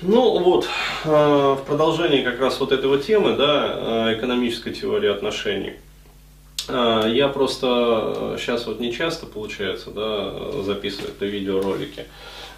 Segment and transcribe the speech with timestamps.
[0.00, 0.68] Ну вот,
[1.04, 1.08] э,
[1.60, 5.72] в продолжении как раз вот этой вот темы, да, э, экономической теории отношений.
[6.68, 12.04] Э, я просто сейчас вот не часто получается, да, записывать это видеоролики,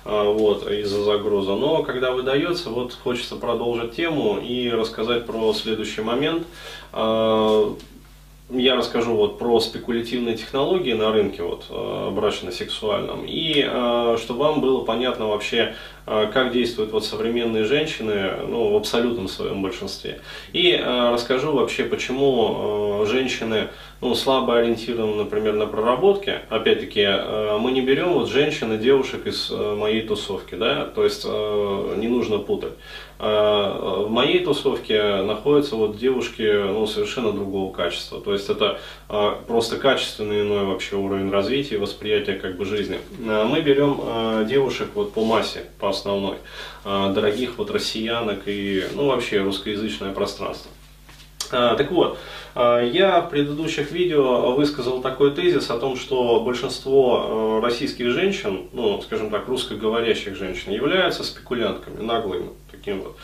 [0.04, 1.54] вот, из-за загруза.
[1.54, 6.46] Но когда выдается, вот хочется продолжить тему и рассказать про следующий момент
[8.52, 14.60] я расскажу вот про спекулятивные технологии на рынке вот, э, брачно-сексуальном и э, чтобы вам
[14.60, 15.74] было понятно вообще,
[16.06, 20.20] э, как действуют вот современные женщины ну, в абсолютном своем большинстве.
[20.52, 23.68] И расскажу вообще, почему женщины
[24.00, 26.40] ну, слабо ориентированы, например, на проработки.
[26.48, 27.06] Опять-таки,
[27.58, 32.38] мы не берем вот женщин и девушек из моей тусовки, да, то есть не нужно
[32.38, 32.72] путать.
[33.18, 38.20] В моей тусовке находятся вот девушки ну, совершенно другого качества.
[38.20, 42.98] То есть это а, просто качественный иной вообще уровень развития и восприятия как бы жизни.
[43.26, 46.36] А, мы берем а, девушек вот по массе, по основной,
[46.84, 50.70] дорогих вот россиянок и ну, вообще русскоязычное пространство.
[51.50, 52.16] Так вот,
[52.54, 59.30] я в предыдущих видео высказал такой тезис о том, что большинство российских женщин, ну, скажем
[59.30, 62.50] так, русскоговорящих женщин, являются спекулянтками, наглыми
[62.80, 63.16] таким вот.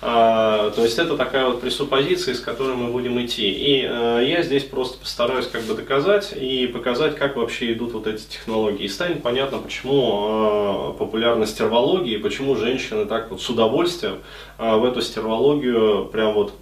[0.00, 3.50] То есть это такая вот пресуппозиция, с которой мы будем идти.
[3.50, 8.06] И а, я здесь просто постараюсь как бы доказать и показать, как вообще идут вот
[8.06, 8.84] эти технологии.
[8.84, 14.18] И станет понятно, почему а, популярна стервология и почему женщины так вот с удовольствием
[14.58, 16.52] а, в эту стервологию прям вот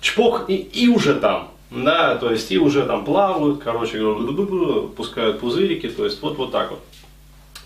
[0.00, 1.52] чпок и, и уже там.
[1.70, 3.98] Да, то есть и уже там плавают, короче,
[4.96, 6.80] пускают пузырики, то есть вот, вот так вот.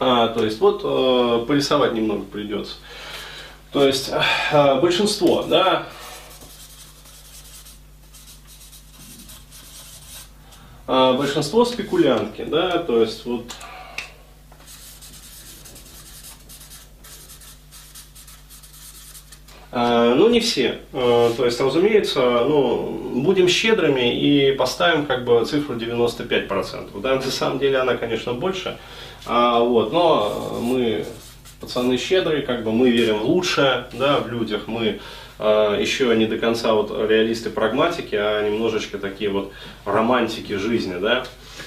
[0.02, 2.76] А, то есть вот э, порисовать немного придется.
[3.70, 4.10] То есть
[4.50, 5.88] э, большинство, да,
[10.88, 13.44] э, большинство спекулянтки, да, то есть вот
[19.70, 20.80] э, ну, не все.
[20.94, 26.98] Э, то есть, разумеется, ну, будем щедрыми и поставим как бы цифру 95%.
[27.02, 28.78] Да, на самом деле она, конечно, больше.
[29.26, 31.04] А, вот, но мы
[31.60, 35.00] пацаны щедрые, как бы мы верим в лучшее, да, в людях, мы
[35.38, 39.52] э, еще не до конца вот реалисты прагматики, а немножечко такие вот
[39.84, 41.24] романтики жизни, да.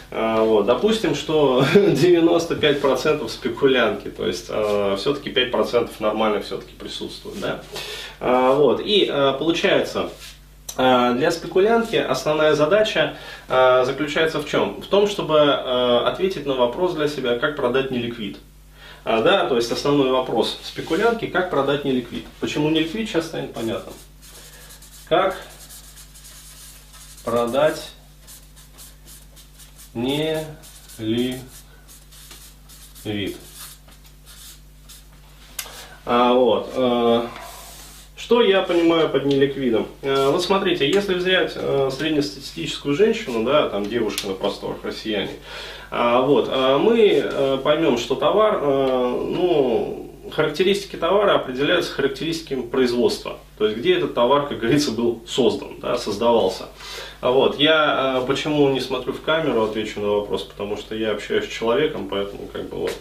[0.09, 7.61] А, вот, допустим, что 95% спекулянки, то есть э, все-таки 5% нормальных все-таки присутствуют, да.
[8.19, 10.32] А, вот, и э, получается, Э,
[10.75, 13.15] для спекулянтки основная задача
[13.47, 14.81] э, заключается в чем?
[14.81, 18.37] В том, чтобы э, ответить на вопрос для себя, как продать неликвид.
[19.05, 22.25] Да, то есть основной вопрос спекулянтки, как продать неликвид.
[22.39, 23.91] Почему неликвид, сейчас станет понятно.
[25.09, 25.35] Как
[27.25, 27.91] продать
[29.93, 31.41] неликвид.
[36.05, 36.73] А, вот.
[38.33, 39.85] Что я понимаю под неликвидом?
[40.01, 45.29] Э, вот смотрите, если взять э, среднестатистическую женщину, да, там девушка на просторах россияне,
[45.91, 53.37] а, вот, а мы э, поймем, что товар, ну, характеристики товара определяются характеристиками производства.
[53.59, 56.69] То есть, где этот товар, как говорится, был создан, да, создавался.
[57.21, 61.45] А вот, я почему не смотрю в камеру, отвечу на вопрос, потому что я общаюсь
[61.45, 62.97] с человеком, поэтому как бы вот.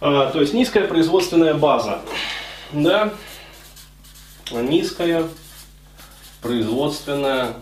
[0.00, 2.00] То есть, низкая производственная база.
[2.72, 3.12] Да,
[4.50, 5.28] низкая
[6.40, 7.54] производственная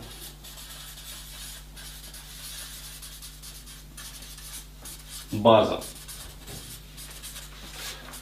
[5.32, 5.82] база.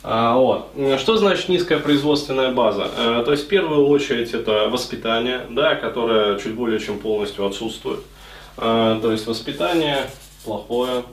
[0.02, 0.72] А, вот.
[0.98, 2.90] Что значит низкая производственная база?
[2.96, 8.00] А, то есть в первую очередь это воспитание, да, которое чуть более чем полностью отсутствует.
[8.56, 10.10] А, то есть воспитание
[10.44, 11.04] плохое.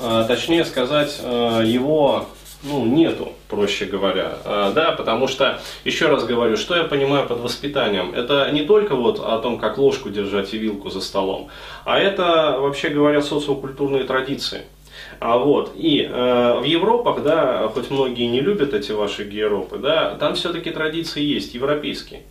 [0.00, 2.28] А, точнее сказать, а, его
[2.64, 4.38] ну, нету, проще говоря.
[4.44, 8.14] А, да, потому что, еще раз говорю, что я понимаю под воспитанием?
[8.14, 11.48] Это не только вот о том, как ложку держать и вилку за столом,
[11.84, 14.62] а это, вообще говоря, социокультурные традиции.
[15.20, 20.16] А вот, и э, в Европах, да, хоть многие не любят эти ваши Европы, да,
[20.16, 22.22] там все-таки традиции есть, европейские.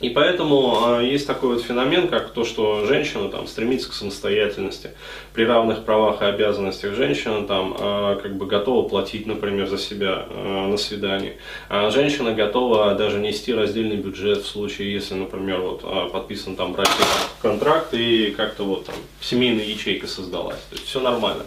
[0.00, 4.92] И поэтому э, есть такой вот феномен, как то, что женщина там стремится к самостоятельности.
[5.34, 10.26] При равных правах и обязанностях женщина там э, как бы готова платить, например, за себя
[10.28, 11.36] э, на свидании.
[11.68, 17.04] А женщина готова даже нести раздельный бюджет в случае, если, например, вот подписан там брачный
[17.42, 20.60] контракт и как-то вот там семейная ячейка создалась.
[20.70, 21.44] То есть все нормально.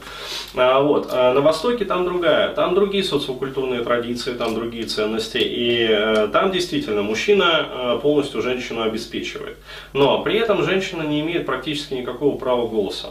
[0.55, 1.07] А, вот.
[1.09, 5.37] А на Востоке там другая, там другие социокультурные традиции, там другие ценности.
[5.37, 7.99] И э, там действительно мужчина э,
[8.41, 9.57] женщину обеспечивает.
[9.93, 13.09] Но при этом женщина не имеет практически никакого права голоса.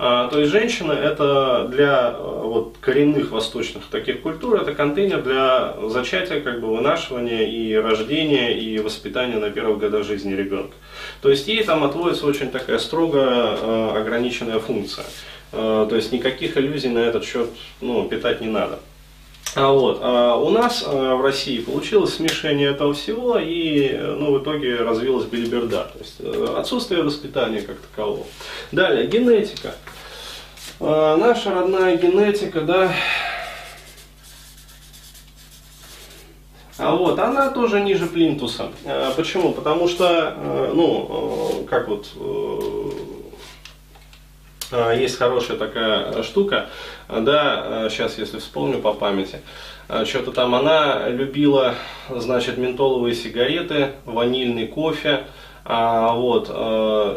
[0.00, 6.40] А, то есть женщина это для вот, коренных восточных таких культур, это контейнер для зачатия,
[6.40, 10.74] как бы вынашивания и рождения и воспитания на первых годах жизни ребенка.
[11.20, 15.04] То есть ей там отводится очень такая строго ограниченная функция.
[15.50, 17.48] То есть никаких иллюзий на этот счет
[17.80, 18.78] ну, питать не надо.
[19.54, 24.42] А вот, а у нас а, в России получилось смешение этого всего, и ну, в
[24.42, 28.26] итоге развилась билиберда, то есть э, отсутствие воспитания как такового.
[28.72, 29.74] Далее, генетика.
[30.80, 32.92] А, наша родная генетика, да,
[36.78, 38.70] А вот, она тоже ниже плинтуса.
[38.84, 39.52] А, почему?
[39.52, 42.12] Потому что, э, ну, э, как вот
[44.70, 46.68] есть хорошая такая штука,
[47.08, 49.40] да, сейчас если вспомню по памяти,
[49.88, 51.74] а, что-то там она любила,
[52.10, 55.24] значит, ментоловые сигареты, ванильный кофе,
[55.64, 56.50] а, вот,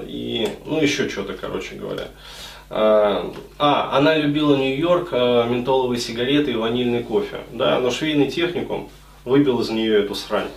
[0.07, 2.07] и, ну, еще что-то, короче говоря.
[2.69, 3.29] А,
[3.91, 8.89] она любила Нью-Йорк, ментоловые сигареты и ванильный кофе, да, но швейный техникум
[9.25, 10.47] выбил из нее эту срань.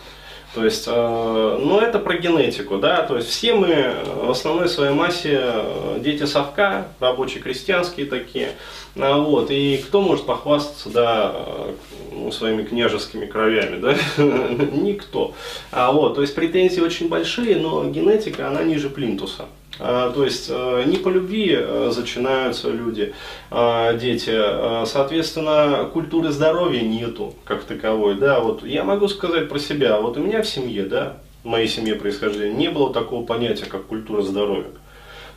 [0.54, 3.92] То есть, э, ну это про генетику, да, то есть все мы
[4.22, 8.50] в основной своей массе э, дети совка, рабочие крестьянские такие,
[8.94, 15.34] а вот, и кто может похвастаться, да, э, своими княжескими кровями, да, никто.
[15.72, 19.46] А вот, то есть претензии очень большие, но генетика, она ниже плинтуса.
[19.80, 23.12] А, то есть э, не по любви э, зачинаются люди,
[23.50, 24.30] а, дети.
[24.32, 28.14] А, соответственно, культуры здоровья нету как таковой.
[28.14, 30.00] Да, вот я могу сказать про себя.
[30.00, 33.86] Вот у меня в семье, да, в моей семье происхождения, не было такого понятия, как
[33.86, 34.70] культура здоровья.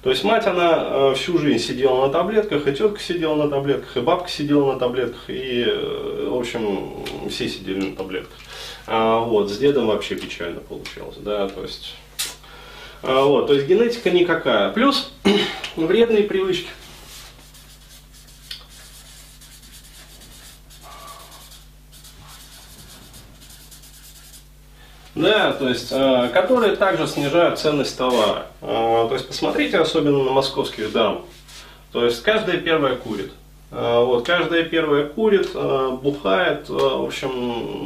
[0.04, 3.98] То есть мать, она э, всю жизнь сидела на таблетках, и тетка сидела на таблетках,
[3.98, 5.66] и бабка сидела на таблетках, и,
[6.30, 8.38] в общем, все сидели на таблетках.
[8.86, 11.96] А вот, с дедом вообще печально получалось, да, то есть
[13.02, 14.72] вот, то есть генетика никакая.
[14.72, 15.12] Плюс
[15.76, 16.70] вредные привычки.
[25.18, 28.48] Да, то есть, э, которые также снижают ценность товара.
[28.62, 31.26] Э, то есть, посмотрите особенно на московских дам.
[31.92, 33.32] То есть, каждая первая курит.
[33.70, 37.32] Э, вот, каждая первая курит, э, бухает, э, в общем,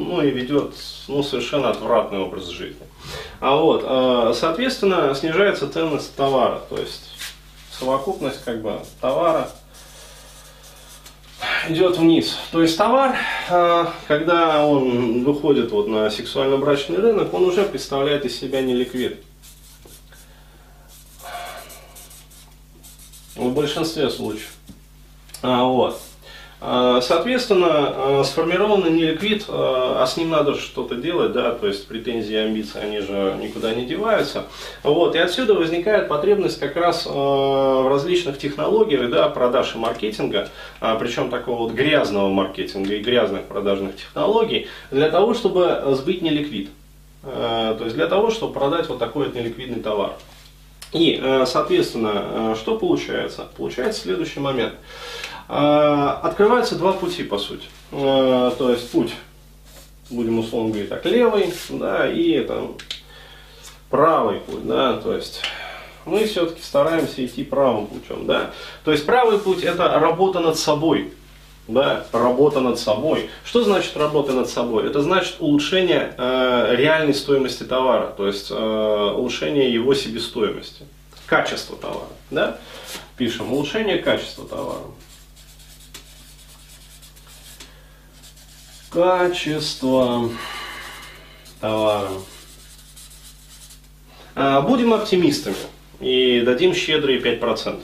[0.09, 0.75] ну и ведет
[1.07, 2.85] ну, совершенно отвратный образ жизни.
[3.39, 7.09] А вот, соответственно, снижается ценность товара, то есть
[7.71, 9.49] совокупность как бы товара
[11.67, 12.37] идет вниз.
[12.51, 13.17] То есть товар,
[14.07, 19.17] когда он выходит вот на сексуально-брачный рынок, он уже представляет из себя неликвид.
[23.35, 24.51] В большинстве случаев.
[25.41, 25.99] А, вот.
[26.63, 32.35] А, соответственно, а, сформированный неликвид, а с ним надо что-то делать, да, то есть претензии
[32.35, 34.45] амбиции, они же никуда не деваются.
[34.83, 40.49] Вот, и отсюда возникает потребность как раз в различных технологиях, да, продаж и маркетинга,
[40.99, 46.69] причем такого вот грязного маркетинга и грязных продажных технологий, для того, чтобы сбыть неликвид.
[47.23, 50.13] То есть для того, чтобы продать вот такой вот неликвидный товар.
[50.91, 53.47] И, соответственно, что получается?
[53.55, 54.73] Получается следующий момент.
[55.47, 57.65] А, открывается два пути, по сути.
[57.91, 59.13] А, то есть путь,
[60.09, 62.75] будем условно говорить так, левый, да, и там
[63.89, 65.41] правый путь, да, то есть
[66.05, 68.51] мы все-таки стараемся идти правым путем, да.
[68.83, 71.13] То есть правый путь это работа над собой,
[71.67, 73.29] да, работа над собой.
[73.43, 74.87] Что значит работа над собой?
[74.87, 80.85] Это значит улучшение э, реальной стоимости товара, то есть э, улучшение его себестоимости,
[81.25, 82.57] качество товара, да.
[83.17, 84.79] Пишем улучшение качества товара.
[88.91, 90.29] Качество
[91.61, 92.09] товара.
[94.35, 95.55] А, будем оптимистами
[96.01, 97.79] и дадим щедрые 5%.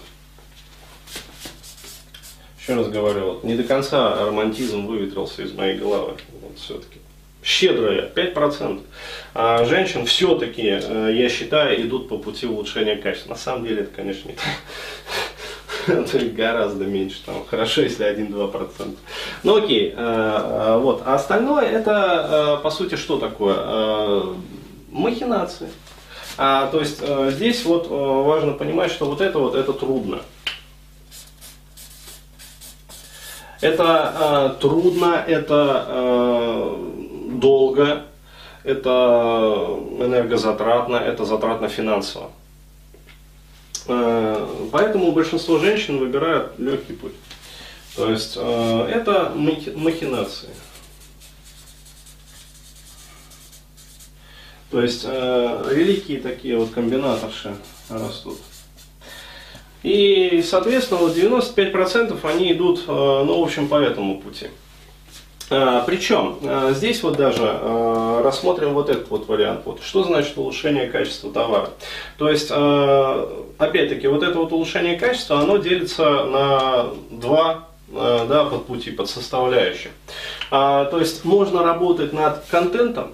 [2.60, 6.18] Еще раз говорю, вот, не до конца романтизм выветрился из моей головы.
[6.42, 7.00] Вот, все-таки.
[7.42, 8.82] Щедрые 5%.
[9.34, 13.30] А женщин все-таки, э, я считаю, идут по пути улучшения качества.
[13.30, 14.44] На самом деле это, конечно, не так.
[16.12, 18.96] то есть гораздо меньше, там, хорошо, если 1-2%.
[19.44, 21.02] Ну окей, э, э, вот.
[21.06, 24.36] А остальное это, э, по сути, что такое?
[24.92, 25.70] Махинации.
[26.38, 27.02] А, то есть
[27.32, 30.20] здесь вот важно понимать, что вот это вот, это трудно.
[33.62, 36.76] Это э, трудно, это э,
[37.32, 38.04] долго,
[38.64, 42.30] это энергозатратно, это затратно финансово.
[43.88, 47.14] Э, поэтому большинство женщин выбирают легкий путь.
[47.96, 50.50] То есть э, это махинации.
[54.70, 57.56] То есть э, великие такие вот комбинаторши
[57.90, 58.40] растут.
[59.84, 64.48] И, соответственно, вот 95% они идут, ну, в общем, по этому пути.
[65.50, 69.62] А, Причем а, здесь вот даже а, рассмотрим вот этот вот вариант.
[69.66, 71.70] Вот, что значит улучшение качества товара?
[72.18, 79.92] То есть, опять-таки, вот это вот улучшение качества, оно делится на два да, подпути, подсоставляющих.
[80.50, 83.12] То есть можно работать над контентом,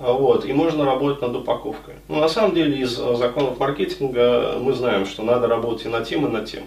[0.00, 1.94] вот, и можно работать над упаковкой.
[2.08, 6.08] Но ну, на самом деле из законов маркетинга мы знаем, что надо работать и над
[6.08, 6.62] тем, и над тем.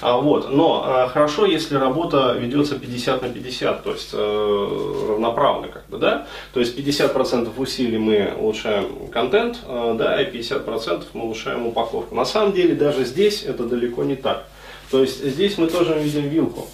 [0.00, 5.68] А, вот, но а, хорошо, если работа ведется 50 на 50, то есть э, равноправно,
[5.68, 6.28] как бы, да?
[6.54, 12.14] То есть 50% усилий мы улучшаем контент, э, да, и 50% мы улучшаем упаковку.
[12.14, 14.46] На самом деле даже здесь это далеко не так.
[14.90, 16.68] То есть здесь мы тоже видим вилку.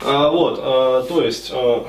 [0.00, 1.86] А, вот, а, то есть а,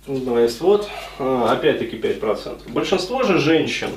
[0.06, 0.88] То есть вот,
[1.20, 2.70] а, опять-таки, 5%.
[2.72, 3.90] Большинство же женщин,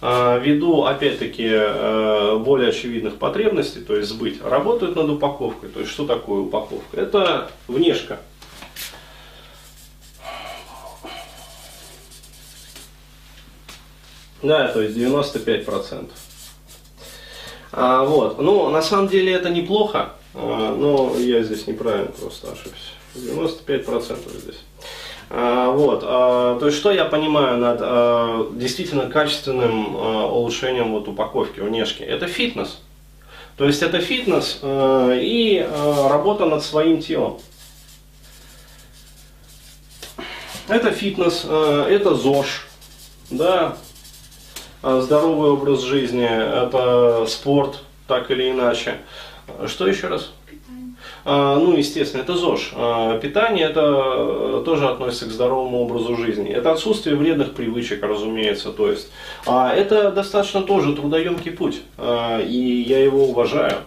[0.00, 5.70] а, ввиду, опять-таки, а, более очевидных потребностей, то есть сбыть, работают над упаковкой.
[5.70, 7.00] То есть что такое упаковка?
[7.00, 8.20] Это внешка.
[14.44, 16.10] Да, то есть 95%.
[17.72, 18.38] А, вот.
[18.38, 22.92] Ну, на самом деле это неплохо, а, но я здесь неправильно просто ошибся.
[23.14, 24.60] 95% здесь.
[25.30, 31.08] А, вот, а, то есть что я понимаю над а, действительно качественным а, улучшением вот,
[31.08, 32.02] упаковки, внешки?
[32.02, 32.80] Это фитнес.
[33.56, 37.40] То есть это фитнес а, и а, работа над своим телом.
[40.68, 42.66] Это фитнес, а, это ЗОЖ,
[43.30, 43.78] да,
[44.84, 48.98] здоровый образ жизни, это спорт, так или иначе.
[49.66, 50.30] Что еще раз?
[51.26, 52.72] А, ну, естественно, это ЗОЖ.
[52.76, 56.50] А, питание это тоже относится к здоровому образу жизни.
[56.50, 58.72] Это отсутствие вредных привычек, разумеется.
[58.72, 59.08] То есть,
[59.46, 61.80] это достаточно тоже трудоемкий путь.
[62.46, 63.78] И я его уважаю.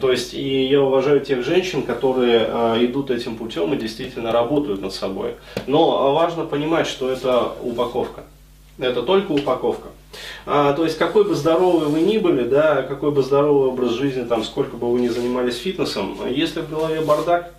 [0.00, 2.42] То есть, и я уважаю тех женщин, которые
[2.84, 5.34] идут этим путем и действительно работают над собой.
[5.68, 8.24] Но важно понимать, что это упаковка.
[8.80, 9.88] Это только упаковка.
[10.46, 14.24] А, то есть, какой бы здоровый вы ни были, да, какой бы здоровый образ жизни,
[14.24, 17.52] там, сколько бы вы ни занимались фитнесом, если в голове бардак,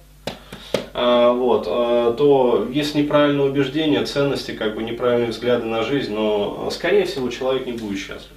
[0.94, 6.70] а, вот, а, то есть неправильное убеждение, ценности, как бы неправильные взгляды на жизнь, но,
[6.72, 8.32] скорее всего, человек не будет счастлив.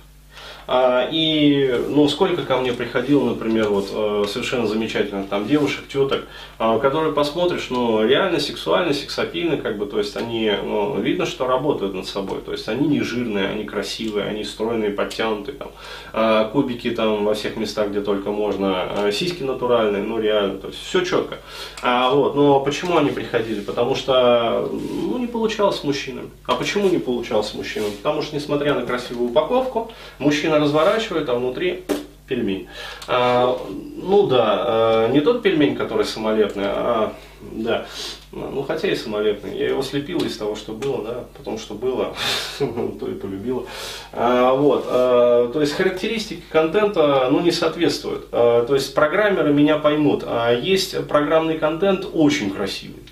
[0.73, 6.29] А, и, ну, сколько ко мне приходило, например, вот э, совершенно замечательных там девушек, теток,
[6.61, 11.49] а, которые посмотришь, ну, реально сексуально, сексапильно, как бы, то есть они, ну, видно, что
[11.49, 15.73] работают над собой, то есть они не жирные, они красивые, они стройные, подтянутые, там,
[16.13, 20.79] а, кубики там во всех местах, где только можно, сиськи натуральные, ну, реально, то есть
[20.79, 21.39] все четко.
[21.83, 23.61] А, вот, но почему они приходили?
[23.61, 26.31] Потому что, ну, не получалось с мужчинами.
[26.47, 27.91] А почему не получалось с мужчинами?
[27.91, 31.85] Потому что, несмотря на красивую упаковку, мужчина разворачивает, а внутри
[32.29, 32.69] пельмень.
[33.09, 33.59] А,
[33.97, 37.87] ну да, а, не тот пельмень, который самолетный, а да.
[38.33, 39.59] Ну хотя и самолетный.
[39.59, 42.15] Я его слепил из того, что было, да, потому что было,
[42.59, 43.65] то и полюбила.
[44.13, 48.29] А, вот, а, то есть характеристики контента ну, не соответствуют.
[48.31, 50.23] А, то есть программеры меня поймут.
[50.27, 53.03] А есть программный контент очень красивый.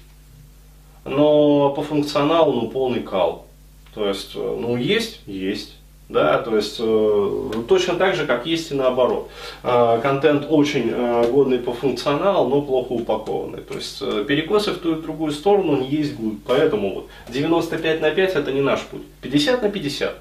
[1.04, 3.46] Но по функционалу ну, полный кал.
[3.94, 5.77] То есть, ну, есть, есть.
[6.08, 9.28] Да, то есть э, точно так же, как есть и наоборот.
[9.62, 13.60] Э, контент очень э, годный по функционалу, но плохо упакованный.
[13.60, 16.42] То есть перекосы в ту и другую сторону не есть будут.
[16.46, 19.02] Поэтому вот 95 на 5 это не наш путь.
[19.20, 20.14] 50 на 50.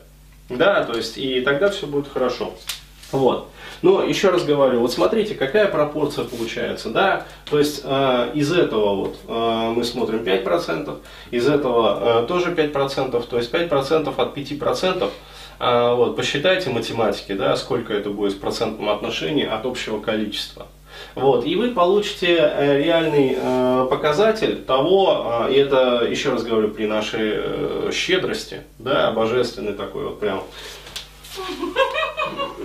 [0.50, 2.54] Да, то есть и тогда все будет хорошо.
[3.14, 3.50] Вот.
[3.82, 8.96] Но еще раз говорю, вот смотрите, какая пропорция получается, да, то есть э, из этого
[8.96, 10.98] вот э, мы смотрим 5%,
[11.32, 15.10] из этого э, тоже 5%, то есть 5% от 5%
[15.60, 20.68] А, вот, посчитайте математики, да, сколько это будет в процентном отношении от общего количества.
[21.16, 26.70] Вот, и вы получите э, реальный э, показатель того, э, и это, еще раз говорю,
[26.70, 30.44] при нашей э, щедрости, да, божественный такой вот прям.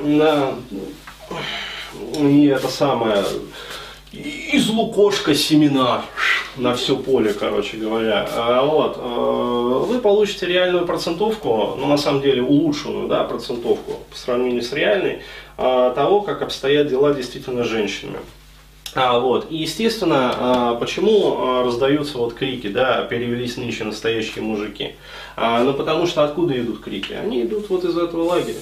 [0.03, 0.55] Да,
[2.19, 3.25] и это самое,
[4.13, 6.05] из лукошка семена
[6.57, 8.29] на все поле, короче говоря.
[8.31, 14.17] А, вот, э, вы получите реальную процентовку, ну на самом деле улучшенную да, процентовку по
[14.17, 15.23] сравнению с реальной,
[15.57, 18.19] а, того, как обстоят дела действительно с женщинами.
[18.95, 19.51] А, вот.
[19.51, 24.97] И, естественно, а, почему раздаются вот крики, да, перевелись нынче настоящие мужики?
[25.37, 27.15] А, ну, потому что откуда идут крики?
[27.15, 28.61] Они идут вот из этого лагеря.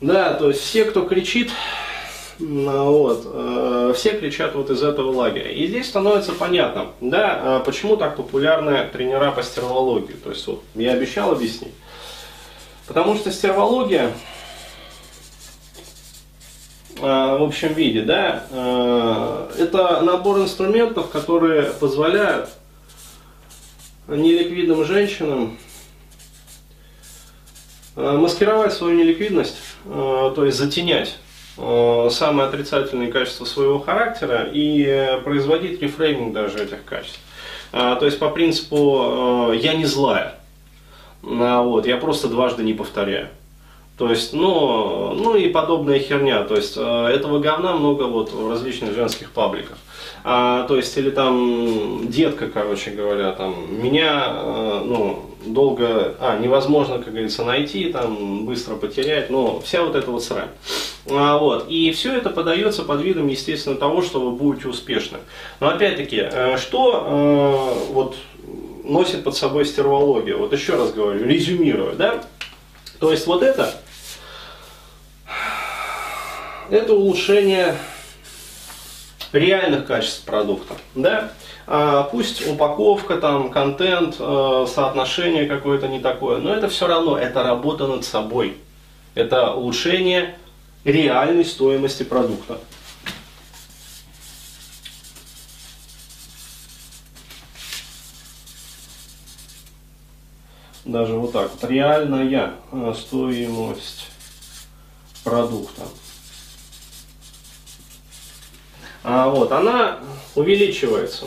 [0.00, 1.50] Да, то есть все, кто кричит,
[2.40, 3.22] вот.
[3.26, 5.50] Э, все кричат вот из этого лагеря.
[5.50, 10.14] И здесь становится понятно, да, э, почему так популярны тренера по стервологии.
[10.14, 11.74] То есть вот я обещал объяснить.
[12.86, 14.12] Потому что стервология
[16.96, 22.48] э, в общем виде, да, это набор инструментов, которые позволяют
[24.08, 25.58] неликвидным женщинам
[27.96, 31.18] маскировать свою неликвидность, то есть затенять
[32.10, 37.20] самые отрицательные качества своего характера и э, производить рефрейминг даже этих качеств.
[37.72, 40.36] А, то есть по принципу э, «я не злая»,
[41.22, 43.28] а, вот, я просто дважды не повторяю.
[43.98, 46.42] То есть, ну, ну и подобная херня.
[46.44, 49.76] То есть, этого говна много вот в различных женских пабликах.
[50.22, 54.32] А, то есть, или там детка, короче говоря, там, меня,
[54.84, 60.22] ну, долго, а, невозможно, как говорится, найти, там, быстро потерять, но вся вот эта вот
[60.22, 60.50] срань.
[61.08, 61.68] А, вот.
[61.68, 65.18] И все это подается под видом, естественно, того, что вы будете успешны.
[65.60, 68.16] Но опять-таки, э, что э, вот,
[68.84, 70.36] носит под собой стервология?
[70.36, 72.22] Вот еще раз говорю, резюмирую, да?
[72.98, 73.74] То есть вот это,
[76.70, 77.76] это улучшение
[79.32, 81.32] реальных качеств продукта, да?
[81.66, 87.42] А, пусть упаковка, там, контент, э, соотношение какое-то не такое, но это все равно, это
[87.42, 88.56] работа над собой.
[89.14, 90.36] Это улучшение
[90.84, 92.58] реальной стоимости продукта.
[100.84, 101.52] Даже вот так.
[101.52, 101.70] Вот.
[101.70, 104.06] Реальная э, стоимость
[105.22, 105.82] продукта.
[109.12, 109.98] А вот, она
[110.36, 111.26] увеличивается.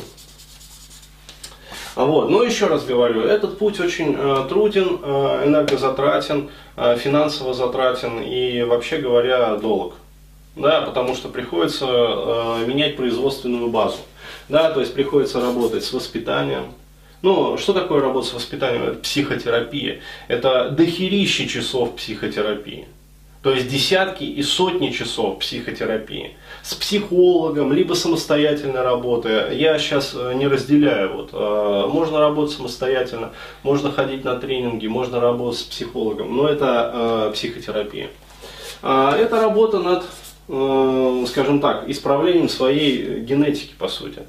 [1.96, 2.30] Вот.
[2.30, 8.64] Но еще раз говорю, этот путь очень э, труден, э, энергозатратен, э, финансово затратен и,
[8.64, 9.96] вообще говоря, долг.
[10.56, 13.98] Да, потому что приходится э, менять производственную базу.
[14.48, 16.74] Да, то есть приходится работать с воспитанием.
[17.22, 18.84] Ну, что такое работа с воспитанием?
[18.84, 20.00] Это психотерапия.
[20.30, 22.88] Это дохерище часов психотерапии.
[23.44, 29.52] То есть десятки и сотни часов психотерапии с психологом, либо самостоятельно работая.
[29.52, 31.14] Я сейчас э, не разделяю.
[31.18, 31.32] Вот.
[31.34, 37.32] Э, можно работать самостоятельно, можно ходить на тренинги, можно работать с психологом, но это э,
[37.34, 38.12] психотерапия.
[38.82, 40.04] А, это работа над,
[41.28, 44.24] скажем так, исправлением своей генетики, по сути.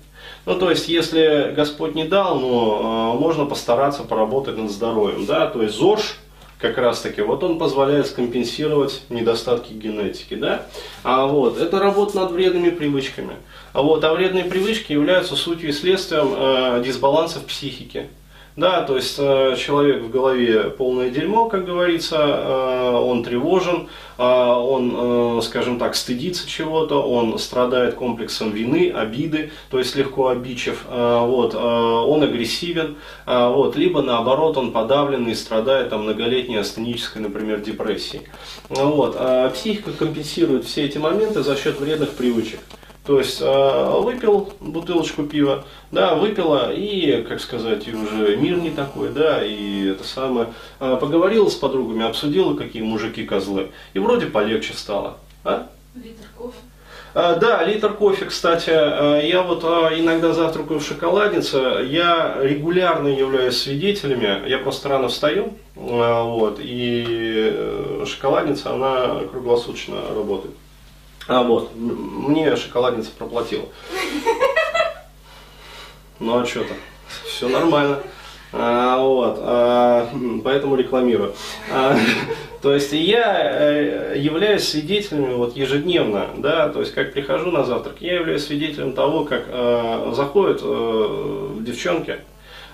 [0.45, 5.63] Ну, то есть, если Господь не дал, но можно постараться поработать над здоровьем, да, то
[5.63, 6.19] есть ЗОЖ–
[6.65, 10.67] как раз таки, вот он позволяет скомпенсировать недостатки генетики, да,
[11.03, 13.35] а вот, это работа над вредными привычками,
[13.75, 18.09] а вот, а вредные привычки являются сутью и следствием э, дисбаланса в психике,
[18.57, 24.23] да, то есть э, человек в голове полное дерьмо, как говорится, э, он тревожен, э,
[24.23, 30.85] он, э, скажем так, стыдится чего-то, он страдает комплексом вины, обиды, то есть легко обидчив,
[30.89, 37.23] э, вот, э, он агрессивен, э, вот, либо наоборот он подавленный страдает там, многолетней астенической,
[37.23, 38.23] например, депрессией.
[38.69, 42.61] Вот, а психика компенсирует все эти моменты за счет вредных привычек.
[43.07, 48.71] То есть э, выпил бутылочку пива, да, выпила, и, как сказать, и уже мир не
[48.71, 50.49] такой, да, и это самое.
[50.81, 55.19] Э, поговорила с подругами, обсудила, какие мужики козлы, и вроде полегче стало.
[55.45, 55.67] А?
[55.95, 56.57] Литр кофе.
[57.13, 64.49] А, да, литр кофе, кстати, я вот иногда завтракаю в шоколаднице, я регулярно являюсь свидетелями,
[64.49, 67.05] я просто рано встаю, вот, и
[67.55, 70.55] э, шоколадница, она круглосуточно работает.
[71.27, 73.65] А вот, мне шоколадница проплатила.
[76.21, 76.75] Ну а что-то,
[77.27, 78.01] все нормально.
[78.57, 80.09] А, вот, а,
[80.45, 81.35] поэтому рекламирую.
[81.73, 81.97] А,
[82.63, 87.97] то есть я э, являюсь свидетелем вот ежедневно, да, то есть как прихожу на завтрак,
[87.99, 92.19] я являюсь свидетелем того, как э, заходят э, девчонки.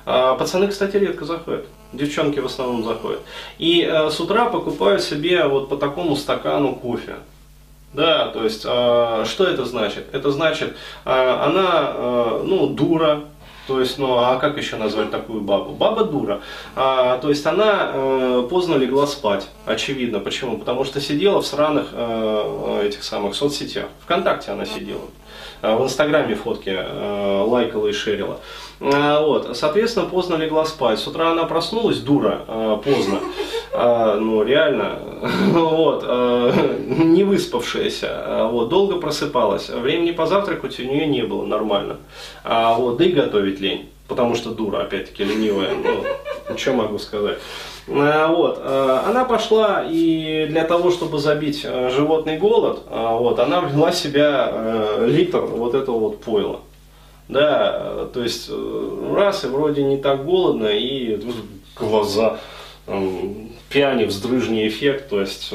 [0.05, 1.65] А, пацаны, кстати, редко заходят.
[1.95, 3.21] девчонки в основном заходят,
[3.59, 7.17] и э, с утра покупают себе вот по такому стакану кофе.
[7.93, 10.07] Да, то есть, э, что это значит?
[10.13, 13.25] Это значит, э, она, э, ну, дура,
[13.67, 15.73] то есть, ну, а как еще назвать такую бабу?
[15.73, 16.41] Баба дура.
[16.75, 20.19] А, то есть, она э, поздно легла спать, очевидно.
[20.19, 20.59] Почему?
[20.59, 23.87] Потому что сидела в сраных э, этих самых соцсетях.
[24.03, 25.03] Вконтакте она сидела.
[25.63, 28.41] Э, в Инстаграме фотки э, лайкала и шерила.
[28.81, 30.99] Э, вот, соответственно, поздно легла спать.
[30.99, 33.21] С утра она проснулась, дура, поздно.
[33.73, 34.99] Ну, реально,
[35.53, 36.03] вот,
[36.87, 39.69] не выспавшаяся, вот, долго просыпалась.
[39.69, 41.99] Времени позавтракать у нее не было нормально.
[42.45, 47.39] Вот, да и готовить лень потому что дура, опять-таки, ленивая, ну, что могу сказать.
[47.87, 53.61] Э, вот, э, она пошла и для того, чтобы забить э, животный голод, вот, она
[53.61, 56.61] влила в себя литр вот этого вот пойла.
[57.29, 58.51] Да, то есть
[59.15, 61.21] раз и вроде не так голодно, и
[61.77, 62.39] глаза,
[63.71, 65.55] пьяни, вздрыжний эффект, то есть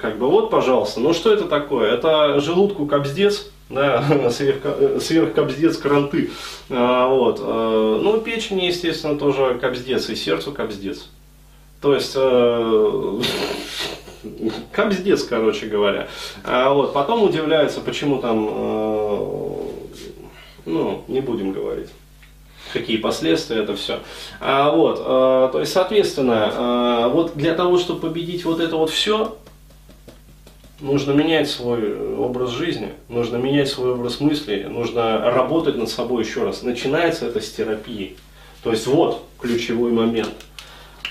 [0.00, 1.92] как бы вот, пожалуйста, ну что это такое?
[1.92, 4.62] Это желудку кобздец, да, сверх,
[5.00, 6.30] сверхкобздец кранты.
[6.70, 7.38] А, вот.
[7.38, 11.08] Ну, печени, естественно, тоже кобздец, и сердцу кобздец.
[11.80, 13.20] То есть, э,
[14.72, 16.08] кобздец, короче говоря.
[16.44, 19.54] А вот, потом удивляются, почему там, э,
[20.66, 21.88] ну, не будем говорить
[22.72, 24.00] какие последствия это все.
[24.40, 28.90] А, вот, а, то есть, соответственно, а, вот для того, чтобы победить вот это вот
[28.90, 29.36] все,
[30.80, 36.44] нужно менять свой образ жизни, нужно менять свой образ мысли, нужно работать над собой еще
[36.44, 36.62] раз.
[36.62, 38.16] Начинается это с терапии.
[38.62, 40.32] То есть вот ключевой момент.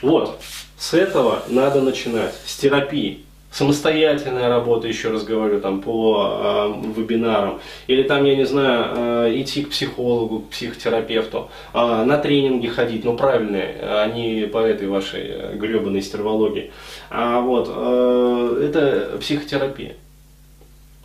[0.02, 0.39] Вот,
[0.78, 3.26] с этого надо начинать, с терапии.
[3.51, 9.41] Самостоятельная работа, еще раз говорю, там по э, вебинарам, или там, я не знаю, э,
[9.41, 15.21] идти к психологу, к психотерапевту, э, на тренинги ходить, ну правильные, не по этой вашей
[15.25, 16.71] э, гребаной стервологии.
[17.09, 19.95] А, вот, э, это психотерапия.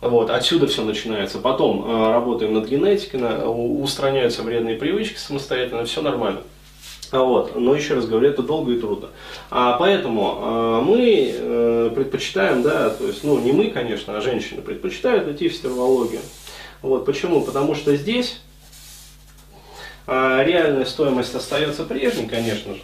[0.01, 1.39] Вот, отсюда все начинается.
[1.39, 6.41] Потом э, работаем над генетикой, на, устраняются вредные привычки самостоятельно, все нормально.
[7.11, 7.55] А вот.
[7.55, 9.09] Но еще раз говорю, это долго и трудно.
[9.49, 14.61] А поэтому э, мы э, предпочитаем, да, то есть, ну не мы, конечно, а женщины
[14.61, 16.21] предпочитают идти в стервологию.
[16.81, 17.05] Вот.
[17.05, 17.41] Почему?
[17.41, 18.41] Потому что здесь
[20.07, 22.81] э, реальная стоимость остается прежней, конечно же.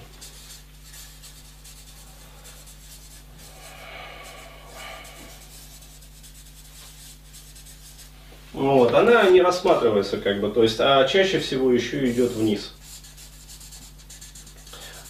[8.53, 12.73] Вот, она не рассматривается как бы, то есть, а чаще всего еще идет вниз.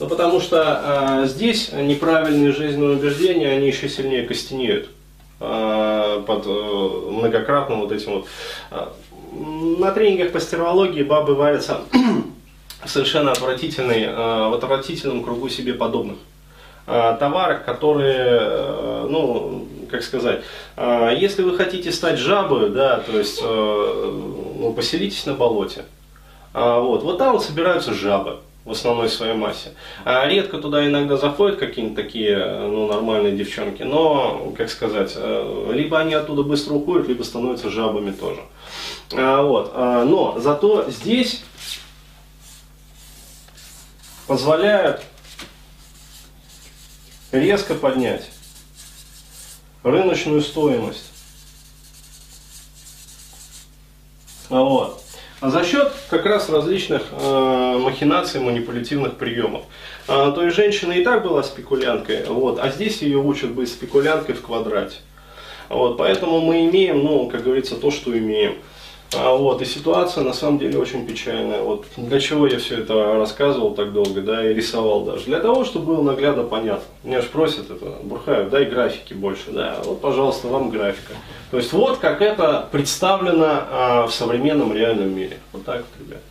[0.01, 4.89] Ну, потому что э, здесь неправильные жизненные убеждения, они еще сильнее костенеют
[5.39, 8.27] э, под э, многократным вот этим вот.
[8.71, 8.87] Э,
[9.77, 11.81] на тренингах по стервологии бабы варятся
[12.85, 14.15] совершенно отвратительный, э,
[14.49, 16.17] в отвратительном кругу себе подобных
[16.87, 20.41] э, товарах, которые, э, ну, как сказать,
[20.77, 25.85] э, если вы хотите стать жабой, да, то есть, э, ну, поселитесь на болоте.
[26.55, 29.73] А, вот, вот там вот собираются жабы в основной своей массе.
[30.05, 35.99] А редко туда иногда заходят какие-нибудь такие ну, нормальные девчонки, но, как сказать, э, либо
[35.99, 38.41] они оттуда быстро уходят, либо становятся жабами тоже.
[39.13, 39.71] А, вот.
[39.73, 41.43] А, но зато здесь
[44.27, 45.01] позволяют
[47.31, 48.29] резко поднять
[49.83, 51.11] рыночную стоимость.
[54.49, 55.00] Вот.
[55.41, 59.63] А за счет как раз различных э, махинаций, манипулятивных приемов.
[60.07, 64.35] А, то есть женщина и так была спекулянткой, вот, а здесь ее учат быть спекулянткой
[64.35, 64.97] в квадрате.
[65.67, 68.57] Вот, поэтому мы имеем, ну, как говорится, то, что имеем.
[69.13, 71.61] А, вот, и ситуация на самом деле очень печальная.
[71.61, 75.25] Вот, для чего я все это рассказывал так долго, да, и рисовал даже.
[75.25, 76.85] Для того, чтобы было наглядно понятно.
[77.03, 79.79] Меня же просят это, Бурхаев, дай графики больше, да.
[79.83, 81.13] Вот, пожалуйста, вам графика.
[81.49, 85.39] То есть вот как это представлено а, в современном реальном мире.
[85.51, 86.21] Вот так вот, ребят.